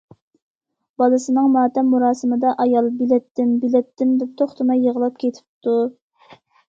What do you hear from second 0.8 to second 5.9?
بالىسىنىڭ ماتەم مۇراسىمىدا ئايال:« بىلەتتىم، بىلەتتىم» دەپ توختىماي يىغلاپ كېتىپتۇ.